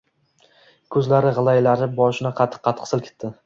[0.95, 3.35] Ko‘zlari g‘ilaylanib, boshini qattiq-qattiq silkitdi